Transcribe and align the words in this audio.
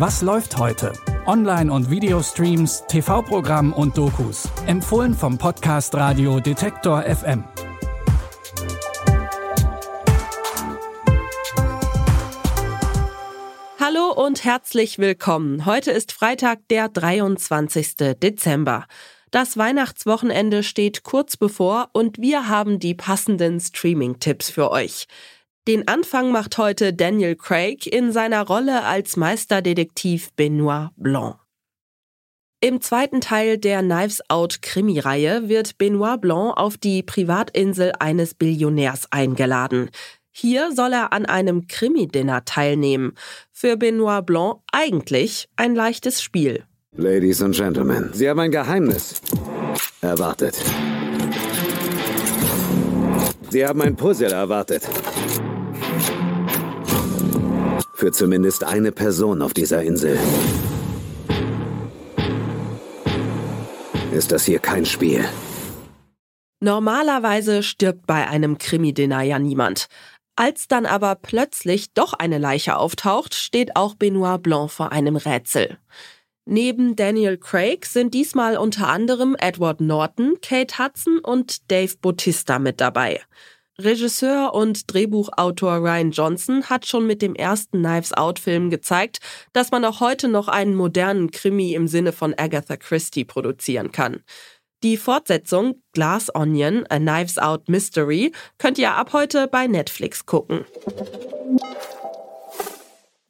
Was 0.00 0.22
läuft 0.22 0.56
heute? 0.56 0.94
Online- 1.26 1.70
und 1.70 1.90
Videostreams, 1.90 2.84
TV-Programm 2.88 3.74
und 3.74 3.98
Dokus. 3.98 4.48
Empfohlen 4.66 5.12
vom 5.12 5.36
Podcast 5.36 5.94
Radio 5.94 6.40
Detektor 6.40 7.02
FM. 7.02 7.44
Hallo 13.78 14.14
und 14.16 14.42
herzlich 14.42 14.98
willkommen. 14.98 15.66
Heute 15.66 15.90
ist 15.90 16.12
Freitag, 16.12 16.66
der 16.70 16.88
23. 16.88 17.96
Dezember. 18.22 18.86
Das 19.30 19.58
Weihnachtswochenende 19.58 20.62
steht 20.62 21.02
kurz 21.02 21.36
bevor 21.36 21.90
und 21.92 22.16
wir 22.18 22.48
haben 22.48 22.78
die 22.78 22.94
passenden 22.94 23.60
Streaming-Tipps 23.60 24.48
für 24.48 24.70
euch. 24.70 25.08
Den 25.70 25.86
Anfang 25.86 26.32
macht 26.32 26.58
heute 26.58 26.92
Daniel 26.92 27.36
Craig 27.36 27.86
in 27.86 28.10
seiner 28.10 28.44
Rolle 28.44 28.82
als 28.82 29.16
Meisterdetektiv 29.16 30.32
Benoit 30.34 30.88
Blanc. 30.96 31.36
Im 32.60 32.80
zweiten 32.80 33.20
Teil 33.20 33.56
der 33.56 33.80
Knives 33.80 34.20
Out 34.28 34.62
Krimireihe 34.62 35.48
wird 35.48 35.78
Benoit 35.78 36.20
Blanc 36.20 36.56
auf 36.56 36.76
die 36.76 37.04
Privatinsel 37.04 37.92
eines 38.00 38.34
Billionärs 38.34 39.12
eingeladen. 39.12 39.90
Hier 40.32 40.72
soll 40.74 40.92
er 40.92 41.12
an 41.12 41.24
einem 41.24 41.68
Krimi-Dinner 41.68 42.44
teilnehmen. 42.44 43.12
Für 43.52 43.76
Benoit 43.76 44.26
Blanc 44.26 44.58
eigentlich 44.72 45.48
ein 45.54 45.76
leichtes 45.76 46.20
Spiel. 46.20 46.64
Ladies 46.96 47.40
and 47.42 47.54
Gentlemen, 47.54 48.10
Sie 48.12 48.28
haben 48.28 48.40
ein 48.40 48.50
Geheimnis 48.50 49.22
erwartet. 50.00 50.60
Sie 53.50 53.64
haben 53.64 53.80
ein 53.82 53.94
Puzzle 53.94 54.32
erwartet. 54.32 54.88
Für 57.94 58.12
zumindest 58.12 58.64
eine 58.64 58.92
Person 58.92 59.42
auf 59.42 59.52
dieser 59.52 59.82
Insel. 59.82 60.18
Ist 64.12 64.32
das 64.32 64.44
hier 64.44 64.58
kein 64.58 64.84
Spiel? 64.86 65.24
Normalerweise 66.60 67.62
stirbt 67.62 68.06
bei 68.06 68.26
einem 68.28 68.58
Krimi-Dinner 68.58 69.22
ja 69.22 69.38
niemand. 69.38 69.86
Als 70.36 70.68
dann 70.68 70.86
aber 70.86 71.14
plötzlich 71.14 71.92
doch 71.92 72.14
eine 72.14 72.38
Leiche 72.38 72.76
auftaucht, 72.76 73.34
steht 73.34 73.76
auch 73.76 73.94
Benoit 73.94 74.42
Blanc 74.42 74.70
vor 74.70 74.92
einem 74.92 75.16
Rätsel. 75.16 75.78
Neben 76.46 76.96
Daniel 76.96 77.36
Craig 77.36 77.86
sind 77.86 78.14
diesmal 78.14 78.56
unter 78.56 78.88
anderem 78.88 79.36
Edward 79.38 79.80
Norton, 79.80 80.38
Kate 80.42 80.78
Hudson 80.78 81.18
und 81.18 81.70
Dave 81.70 81.94
Bautista 82.00 82.58
mit 82.58 82.80
dabei. 82.80 83.20
Regisseur 83.84 84.54
und 84.54 84.92
Drehbuchautor 84.92 85.76
Ryan 85.76 86.10
Johnson 86.10 86.64
hat 86.64 86.86
schon 86.86 87.06
mit 87.06 87.22
dem 87.22 87.34
ersten 87.34 87.78
Knives 87.82 88.12
Out-Film 88.12 88.70
gezeigt, 88.70 89.18
dass 89.52 89.70
man 89.70 89.84
auch 89.84 90.00
heute 90.00 90.28
noch 90.28 90.48
einen 90.48 90.74
modernen 90.74 91.30
Krimi 91.30 91.74
im 91.74 91.88
Sinne 91.88 92.12
von 92.12 92.34
Agatha 92.36 92.76
Christie 92.76 93.24
produzieren 93.24 93.92
kann. 93.92 94.22
Die 94.82 94.96
Fortsetzung 94.96 95.82
Glass 95.92 96.34
Onion, 96.34 96.86
A 96.88 96.98
Knives 96.98 97.38
Out 97.38 97.68
Mystery 97.68 98.32
könnt 98.58 98.78
ihr 98.78 98.92
ab 98.92 99.12
heute 99.12 99.46
bei 99.46 99.66
Netflix 99.66 100.24
gucken. 100.24 100.64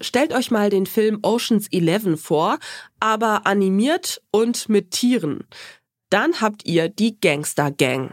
Stellt 0.00 0.32
euch 0.32 0.50
mal 0.50 0.70
den 0.70 0.86
Film 0.86 1.20
Oceans 1.22 1.68
11 1.70 2.20
vor, 2.20 2.58
aber 3.00 3.46
animiert 3.46 4.22
und 4.30 4.68
mit 4.68 4.90
Tieren. 4.90 5.46
Dann 6.10 6.40
habt 6.40 6.66
ihr 6.66 6.88
die 6.88 7.18
Gangster 7.18 7.70
Gang. 7.70 8.12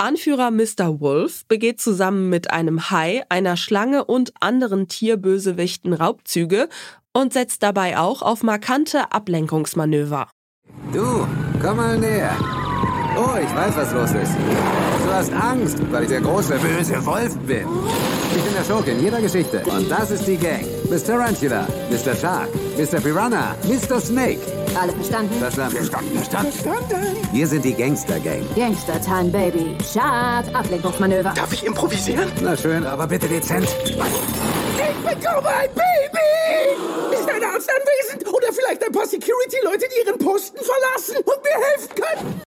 Anführer 0.00 0.52
Mr. 0.52 1.00
Wolf 1.00 1.44
begeht 1.46 1.80
zusammen 1.80 2.28
mit 2.28 2.52
einem 2.52 2.90
Hai, 2.90 3.24
einer 3.30 3.56
Schlange 3.56 4.04
und 4.04 4.32
anderen 4.38 4.86
Tierbösewichten 4.86 5.92
Raubzüge 5.92 6.68
und 7.12 7.32
setzt 7.32 7.64
dabei 7.64 7.98
auch 7.98 8.22
auf 8.22 8.44
markante 8.44 9.10
Ablenkungsmanöver. 9.10 10.28
Du, 10.92 11.26
komm 11.60 11.78
mal 11.78 11.98
näher. 11.98 12.36
Oh, 13.16 13.36
ich 13.42 13.52
weiß, 13.56 13.76
was 13.76 13.92
los 13.92 14.10
ist. 14.22 14.36
Du 15.04 15.12
hast 15.12 15.32
Angst, 15.32 15.78
weil 15.90 16.04
ich 16.04 16.10
der 16.10 16.20
große, 16.20 16.56
böse 16.60 17.04
Wolf 17.04 17.36
bin. 17.38 17.66
Ich 18.36 18.42
bin 18.44 18.54
der 18.54 18.64
Schurke 18.64 18.92
in 18.92 19.02
jeder 19.02 19.20
Geschichte. 19.20 19.64
Und 19.64 19.90
das 19.90 20.12
ist 20.12 20.28
die 20.28 20.36
Gang. 20.36 20.64
Miss 20.88 21.02
Tarantula, 21.02 21.66
Mr. 21.90 22.14
Shark, 22.14 22.50
Mr. 22.78 23.00
Piranha, 23.00 23.56
Mr. 23.64 24.00
Snake. 24.00 24.38
Alle 24.80 24.92
verstanden? 24.92 25.34
Verstanden. 25.40 25.76
Verstanden. 25.78 26.52
Verstanden. 26.52 27.16
Wir 27.32 27.44
sind 27.48 27.64
die 27.64 27.74
Gangster-Gang. 27.74 28.46
Gangster-Time, 28.54 29.30
Baby. 29.30 29.76
Sharp, 29.82 30.46
Ablenkungsmanöver. 30.54 31.32
Darf 31.34 31.52
ich 31.52 31.66
improvisieren? 31.66 32.30
Na 32.40 32.56
schön, 32.56 32.86
aber 32.86 33.08
bitte 33.08 33.26
dezent. 33.26 33.66
Ich 33.84 33.96
bekomme 33.96 35.48
ein 35.48 35.70
Baby! 35.74 37.14
Ist 37.14 37.28
ein 37.28 37.42
Arzt 37.42 37.68
anwesend? 37.68 38.32
Oder 38.32 38.52
vielleicht 38.52 38.84
ein 38.84 38.92
paar 38.92 39.06
Security-Leute, 39.06 39.86
die 39.92 40.06
ihren 40.06 40.18
Posten 40.20 40.58
verlassen 40.58 41.16
und 41.16 41.42
mir 41.42 41.66
helfen 41.72 41.94
können? 41.96 42.42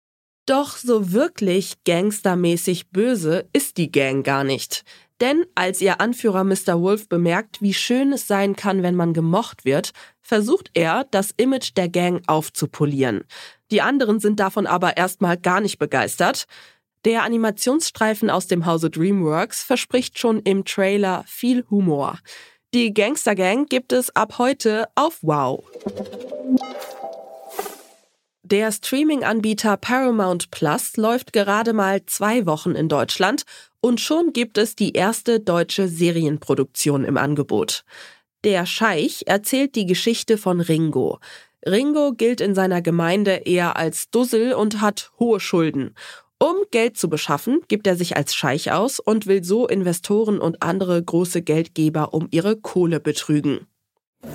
Doch 0.46 0.76
so 0.76 1.12
wirklich 1.12 1.74
gangstermäßig 1.84 2.90
böse 2.90 3.48
ist 3.52 3.78
die 3.78 3.90
Gang 3.90 4.24
gar 4.24 4.44
nicht. 4.44 4.84
Denn 5.20 5.44
als 5.54 5.80
ihr 5.80 6.00
Anführer 6.00 6.44
Mr. 6.44 6.80
Wolf 6.80 7.08
bemerkt, 7.08 7.60
wie 7.60 7.74
schön 7.74 8.12
es 8.12 8.26
sein 8.26 8.56
kann, 8.56 8.82
wenn 8.82 8.94
man 8.94 9.12
gemocht 9.12 9.64
wird, 9.64 9.92
versucht 10.20 10.70
er, 10.74 11.04
das 11.10 11.32
Image 11.36 11.72
der 11.76 11.88
Gang 11.88 12.22
aufzupolieren. 12.26 13.24
Die 13.70 13.82
anderen 13.82 14.18
sind 14.18 14.40
davon 14.40 14.66
aber 14.66 14.96
erstmal 14.96 15.36
gar 15.36 15.60
nicht 15.60 15.78
begeistert. 15.78 16.46
Der 17.04 17.22
Animationsstreifen 17.22 18.30
aus 18.30 18.46
dem 18.46 18.66
Hause 18.66 18.90
DreamWorks 18.90 19.62
verspricht 19.62 20.18
schon 20.18 20.40
im 20.40 20.64
Trailer 20.64 21.24
viel 21.26 21.64
Humor. 21.70 22.18
Die 22.72 22.94
Gangster 22.94 23.34
Gang 23.34 23.68
gibt 23.68 23.92
es 23.92 24.14
ab 24.14 24.38
heute 24.38 24.86
auf 24.94 25.18
Wow. 25.22 25.64
Der 28.50 28.72
Streaming-Anbieter 28.72 29.76
Paramount 29.76 30.50
Plus 30.50 30.96
läuft 30.96 31.32
gerade 31.32 31.72
mal 31.72 32.04
zwei 32.06 32.46
Wochen 32.46 32.72
in 32.72 32.88
Deutschland 32.88 33.44
und 33.80 34.00
schon 34.00 34.32
gibt 34.32 34.58
es 34.58 34.74
die 34.74 34.92
erste 34.94 35.38
deutsche 35.38 35.86
Serienproduktion 35.86 37.04
im 37.04 37.16
Angebot. 37.16 37.84
Der 38.42 38.66
Scheich 38.66 39.22
erzählt 39.26 39.76
die 39.76 39.86
Geschichte 39.86 40.36
von 40.36 40.60
Ringo. 40.60 41.20
Ringo 41.64 42.12
gilt 42.12 42.40
in 42.40 42.56
seiner 42.56 42.82
Gemeinde 42.82 43.42
eher 43.44 43.76
als 43.76 44.10
Dussel 44.10 44.54
und 44.54 44.80
hat 44.80 45.12
hohe 45.20 45.38
Schulden. 45.38 45.94
Um 46.40 46.56
Geld 46.72 46.96
zu 46.96 47.08
beschaffen, 47.08 47.60
gibt 47.68 47.86
er 47.86 47.94
sich 47.94 48.16
als 48.16 48.34
Scheich 48.34 48.72
aus 48.72 48.98
und 48.98 49.28
will 49.28 49.44
so 49.44 49.68
Investoren 49.68 50.40
und 50.40 50.60
andere 50.60 51.00
große 51.00 51.42
Geldgeber 51.42 52.14
um 52.14 52.26
ihre 52.32 52.56
Kohle 52.56 52.98
betrügen. 52.98 53.68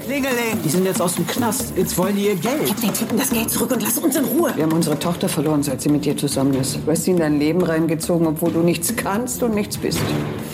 Klingeling! 0.06 0.62
Die 0.64 0.70
sind 0.70 0.86
jetzt 0.86 1.02
aus 1.02 1.16
dem 1.16 1.26
Knast. 1.26 1.74
Jetzt 1.76 1.98
wollen 1.98 2.16
die 2.16 2.28
ihr 2.28 2.36
Geld. 2.36 2.66
Gib 2.66 2.80
den 2.80 2.94
Typen 2.94 3.18
das 3.18 3.32
Geld 3.32 3.50
zurück 3.50 3.72
und 3.72 3.82
lass 3.82 3.98
uns 3.98 4.16
in 4.16 4.26
Ruhe. 4.26 4.52
Wir 4.56 4.64
haben 4.64 4.74
unsere 4.74 4.98
Tochter 5.00 5.28
verloren, 5.28 5.64
seit 5.64 5.82
sie 5.82 5.90
mit 5.90 6.06
dir 6.06 6.16
zusammen 6.16 6.54
ist. 6.56 6.78
Du 6.86 6.92
hast 6.92 7.04
sie 7.06 7.12
in 7.12 7.18
dein 7.18 7.40
Leben 7.40 7.64
reingezogen, 7.64 8.28
obwohl 8.28 8.52
du 8.52 8.60
nichts 8.60 8.96
kannst 8.96 9.42
und 9.42 9.56
nichts 9.56 9.78
bist. 9.78 10.00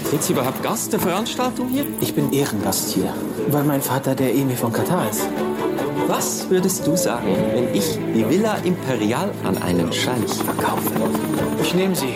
Sind 0.09 0.24
Sie 0.24 0.34
überhaupt 0.34 0.64
Gast 0.64 0.94
der 0.94 1.00
Veranstaltung 1.02 1.68
hier? 1.68 1.86
Ich 2.00 2.14
bin 2.14 2.31
Ehrengast 2.31 2.94
hier, 2.94 3.14
weil 3.50 3.64
mein 3.64 3.81
Vater 3.81 4.16
der 4.16 4.34
Emir 4.34 4.58
von 4.58 4.72
Katar 4.72 5.09
ist. 5.09 5.28
Was 6.08 6.50
würdest 6.50 6.88
du 6.88 6.96
sagen, 6.98 7.36
wenn 7.53 7.74
ich 7.74 8.00
die 8.16 8.28
Villa 8.30 8.56
Imperial 8.63 9.31
an 9.44 9.62
einen 9.62 9.92
Scheich 9.94 10.34
verkaufe? 10.46 10.92
Ich 11.62 11.74
nehme 11.74 11.96
sie. 11.96 12.16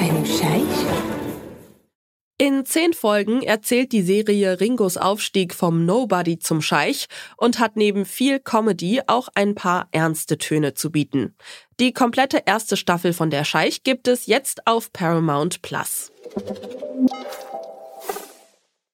Einen 0.00 0.26
Scheich? 0.26 1.21
In 2.42 2.66
zehn 2.66 2.92
Folgen 2.92 3.42
erzählt 3.42 3.92
die 3.92 4.02
Serie 4.02 4.58
Ringos 4.58 4.96
Aufstieg 4.96 5.54
vom 5.54 5.86
Nobody 5.86 6.40
zum 6.40 6.60
Scheich 6.60 7.06
und 7.36 7.60
hat 7.60 7.76
neben 7.76 8.04
viel 8.04 8.40
Comedy 8.40 9.00
auch 9.06 9.28
ein 9.36 9.54
paar 9.54 9.86
ernste 9.92 10.38
Töne 10.38 10.74
zu 10.74 10.90
bieten. 10.90 11.36
Die 11.78 11.92
komplette 11.92 12.42
erste 12.44 12.76
Staffel 12.76 13.12
von 13.12 13.30
Der 13.30 13.44
Scheich 13.44 13.84
gibt 13.84 14.08
es 14.08 14.26
jetzt 14.26 14.66
auf 14.66 14.92
Paramount 14.92 15.62
Plus. 15.62 16.10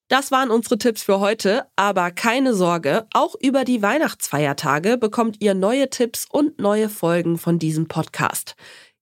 Das 0.09 0.29
waren 0.29 0.51
unsere 0.51 0.77
Tipps 0.77 1.01
für 1.01 1.19
heute, 1.19 1.65
aber 1.75 2.11
keine 2.11 2.53
Sorge, 2.53 3.07
auch 3.15 3.33
über 3.41 3.63
die 3.63 3.81
Weihnachtsfeiertage 3.81 4.99
bekommt 4.99 5.37
ihr 5.41 5.55
neue 5.55 5.89
Tipps 5.89 6.27
und 6.29 6.59
neue 6.59 6.87
Folgen 6.87 7.39
von 7.39 7.57
diesem 7.57 7.87
Podcast. 7.87 8.55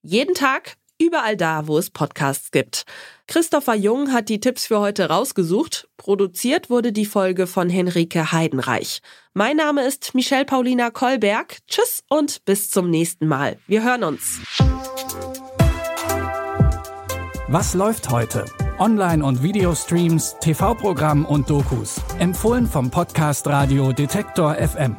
Jeden 0.04 0.36
Tag 0.36 0.78
überall 0.98 1.36
da, 1.36 1.68
wo 1.68 1.78
es 1.78 1.90
Podcasts 1.90 2.52
gibt. 2.52 2.86
Christopher 3.28 3.76
Jung 3.76 4.14
hat 4.14 4.30
die 4.30 4.40
Tipps 4.40 4.66
für 4.66 4.80
heute 4.80 5.10
rausgesucht. 5.10 5.90
Produziert 5.98 6.70
wurde 6.70 6.94
die 6.94 7.06
Folge 7.06 7.46
von 7.46 7.70
Henrike 7.70 8.32
Heidenreich. 8.32 9.02
Mein 9.34 9.58
Name 9.58 9.86
ist 9.86 10.16
Michelle 10.16 10.46
Paulina 10.46 10.92
Kolberg. 10.92 11.58
Tschüss 11.68 12.04
und 12.08 12.46
bis 12.46 12.72
zum 12.72 12.90
nächsten 12.90 13.28
Mal. 13.28 13.58
Wir 13.68 13.84
hören 13.84 14.06
uns. 14.06 14.40
Was 17.50 17.74
läuft 17.74 18.10
heute? 18.10 18.46
Online- 18.80 19.24
und 19.24 19.44
Videostreams, 19.44 20.38
TV-Programm 20.40 21.26
und 21.26 21.50
Dokus. 21.50 22.00
Empfohlen 22.20 22.66
vom 22.66 22.90
Podcast 22.90 23.46
Radio 23.48 23.92
Detektor 23.92 24.56
FM. 24.56 24.96